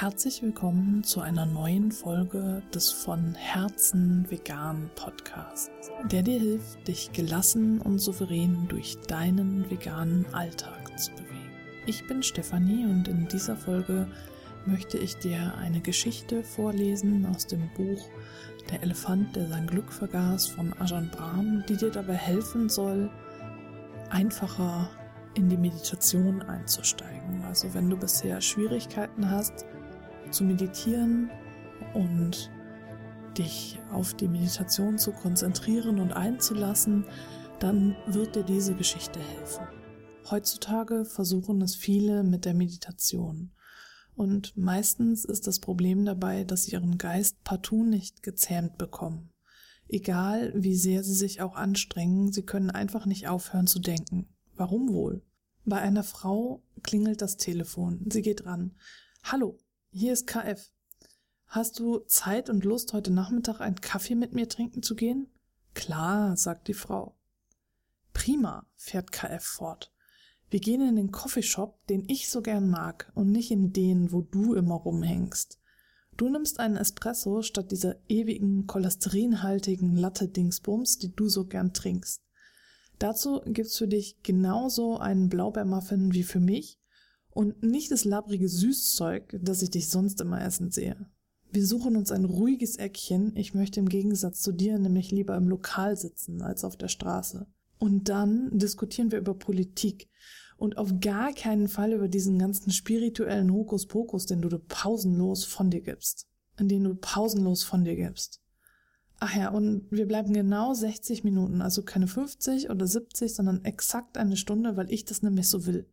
[0.00, 7.10] Herzlich willkommen zu einer neuen Folge des von Herzen vegan Podcasts, der dir hilft, dich
[7.10, 11.50] gelassen und souverän durch deinen veganen Alltag zu bewegen.
[11.86, 14.06] Ich bin Stefanie und in dieser Folge
[14.66, 18.08] möchte ich dir eine Geschichte vorlesen aus dem Buch
[18.70, 23.10] Der Elefant, der sein Glück vergaß von Ajahn Brahm, die dir dabei helfen soll,
[24.10, 24.90] einfacher
[25.34, 27.42] in die Meditation einzusteigen.
[27.42, 29.66] Also wenn du bisher Schwierigkeiten hast,
[30.30, 31.30] zu meditieren
[31.94, 32.50] und
[33.36, 37.04] dich auf die Meditation zu konzentrieren und einzulassen,
[37.60, 39.66] dann wird dir diese Geschichte helfen.
[40.30, 43.52] Heutzutage versuchen es viele mit der Meditation.
[44.14, 49.30] Und meistens ist das Problem dabei, dass sie ihren Geist partout nicht gezähmt bekommen.
[49.88, 54.28] Egal wie sehr sie sich auch anstrengen, sie können einfach nicht aufhören zu denken.
[54.54, 55.22] Warum wohl?
[55.64, 58.04] Bei einer Frau klingelt das Telefon.
[58.10, 58.74] Sie geht ran.
[59.22, 59.56] Hallo,
[59.98, 60.70] hier ist KF.
[61.46, 65.26] Hast du Zeit und Lust, heute Nachmittag einen Kaffee mit mir trinken zu gehen?
[65.74, 67.16] Klar, sagt die Frau.
[68.12, 69.92] Prima, fährt KF fort.
[70.50, 74.22] Wir gehen in den Coffeeshop, den ich so gern mag, und nicht in den, wo
[74.22, 75.58] du immer rumhängst.
[76.16, 82.22] Du nimmst einen Espresso statt dieser ewigen, cholesterinhaltigen Latte-Dingsbums, die du so gern trinkst.
[83.00, 86.78] Dazu gibt's für dich genauso einen Blaubeermuffin wie für mich
[87.30, 90.96] und nicht das labrige Süßzeug, das ich dich sonst immer essen sehe.
[91.50, 93.34] Wir suchen uns ein ruhiges Eckchen.
[93.34, 97.46] Ich möchte im Gegensatz zu dir nämlich lieber im Lokal sitzen als auf der Straße.
[97.78, 100.10] Und dann diskutieren wir über Politik
[100.58, 105.80] und auf gar keinen Fall über diesen ganzen spirituellen Hokuspokus, den du pausenlos von dir
[105.80, 106.26] gibst.
[106.58, 108.42] In den du pausenlos von dir gibst.
[109.20, 114.18] Ach ja, und wir bleiben genau 60 Minuten, also keine 50 oder 70, sondern exakt
[114.18, 115.88] eine Stunde, weil ich das nämlich so will.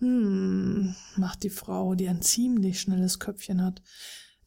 [0.00, 3.82] Hm, macht die Frau, die ein ziemlich schnelles Köpfchen hat.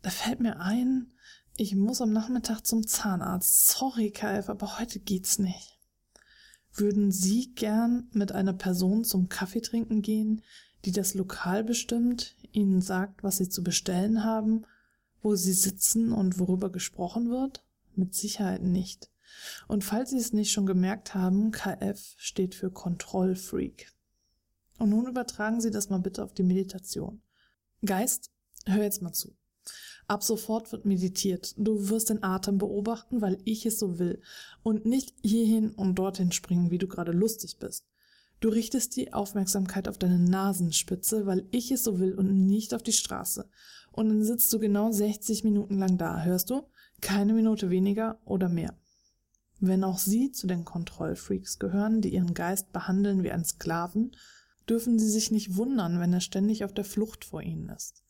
[0.02, 1.14] Da fällt mir ein,
[1.56, 3.68] ich muss am Nachmittag zum Zahnarzt.
[3.68, 5.78] Sorry, KF, aber heute geht's nicht.
[6.74, 10.42] Würden Sie gern mit einer Person zum Kaffee trinken gehen,
[10.86, 14.66] die das Lokal bestimmt, Ihnen sagt, was Sie zu bestellen haben,
[15.22, 17.64] wo Sie sitzen und worüber gesprochen wird?
[17.96, 19.12] Mit Sicherheit nicht.
[19.68, 23.94] Und falls Sie es nicht schon gemerkt haben, KF steht für Kontrollfreak.
[24.78, 27.22] Und nun übertragen Sie das mal bitte auf die Meditation.
[27.86, 28.32] Geist,
[28.66, 29.36] hör jetzt mal zu.
[30.08, 31.54] Ab sofort wird meditiert.
[31.58, 34.22] Du wirst den Atem beobachten, weil ich es so will.
[34.62, 37.86] Und nicht hierhin und dorthin springen, wie du gerade lustig bist.
[38.42, 42.84] Du richtest die Aufmerksamkeit auf deine Nasenspitze, weil ich es so will und nicht auf
[42.84, 43.48] die Straße.
[43.94, 46.64] Und dann sitzt du genau 60 Minuten lang da, hörst du?
[47.00, 48.78] Keine Minute weniger oder mehr.
[49.62, 54.12] Wenn auch sie zu den Kontrollfreaks gehören, die ihren Geist behandeln wie einen Sklaven,
[54.70, 58.04] dürfen sie sich nicht wundern, wenn er ständig auf der Flucht vor ihnen ist.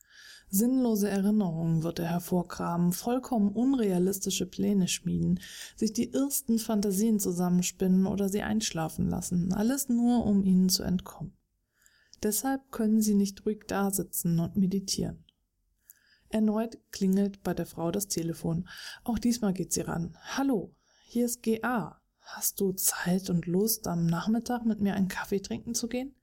[0.50, 5.40] Sinnlose Erinnerungen wird er hervorkramen, vollkommen unrealistische Pläne schmieden,
[5.76, 11.36] sich die ersten Fantasien zusammenspinnen oder sie einschlafen lassen, alles nur, um ihnen zu entkommen.
[12.22, 15.26] Deshalb können sie nicht ruhig dasitzen und meditieren.
[16.30, 18.68] Erneut klingelt bei der Frau das Telefon.
[19.04, 20.18] Auch diesmal geht sie ran.
[20.22, 22.00] Hallo, hier ist GA.
[22.20, 26.16] Hast du Zeit und Lust, am Nachmittag mit mir einen Kaffee trinken zu gehen?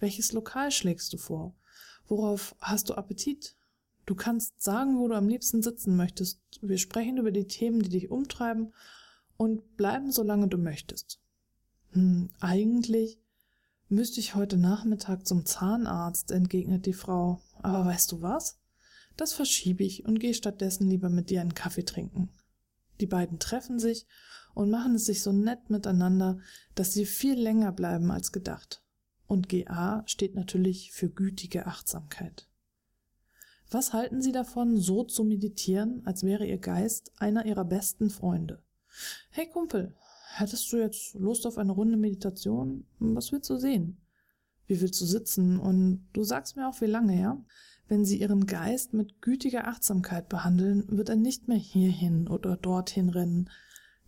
[0.00, 1.54] Welches Lokal schlägst du vor?
[2.08, 3.54] Worauf hast du Appetit?
[4.06, 6.40] Du kannst sagen, wo du am liebsten sitzen möchtest.
[6.62, 8.72] Wir sprechen über die Themen, die dich umtreiben
[9.36, 11.20] und bleiben, solange du möchtest.
[11.92, 13.20] Hm, eigentlich
[13.88, 17.40] müsste ich heute Nachmittag zum Zahnarzt, entgegnet die Frau.
[17.62, 18.58] Aber weißt du was?
[19.16, 22.30] Das verschiebe ich und gehe stattdessen lieber mit dir einen Kaffee trinken.
[23.00, 24.06] Die beiden treffen sich
[24.54, 26.38] und machen es sich so nett miteinander,
[26.74, 28.82] dass sie viel länger bleiben als gedacht.
[29.30, 32.48] Und GA steht natürlich für gütige Achtsamkeit.
[33.70, 38.60] Was halten Sie davon, so zu meditieren, als wäre Ihr Geist einer Ihrer besten Freunde?
[39.30, 39.94] Hey Kumpel,
[40.34, 42.86] hättest du jetzt Lust auf eine Runde Meditation?
[42.98, 44.00] Was willst du sehen?
[44.66, 45.60] Wie willst du sitzen?
[45.60, 47.40] Und du sagst mir auch, wie lange, ja?
[47.86, 53.08] Wenn Sie Ihren Geist mit gütiger Achtsamkeit behandeln, wird er nicht mehr hierhin oder dorthin
[53.10, 53.48] rennen,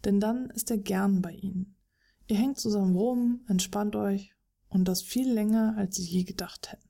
[0.04, 1.76] denn dann ist er gern bei Ihnen.
[2.26, 4.34] Ihr hängt zusammen rum, entspannt euch
[4.72, 6.88] und das viel länger, als sie je gedacht hätten.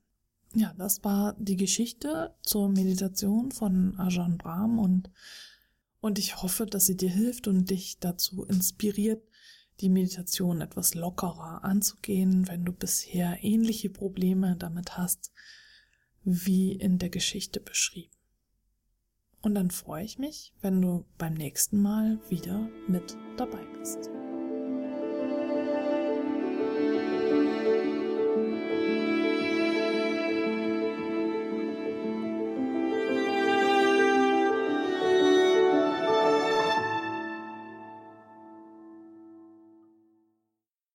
[0.55, 5.09] Ja, das war die Geschichte zur Meditation von Ajahn Brahm und,
[5.99, 9.23] und ich hoffe, dass sie dir hilft und dich dazu inspiriert,
[9.79, 15.31] die Meditation etwas lockerer anzugehen, wenn du bisher ähnliche Probleme damit hast,
[16.23, 18.13] wie in der Geschichte beschrieben.
[19.41, 24.09] Und dann freue ich mich, wenn du beim nächsten Mal wieder mit dabei bist.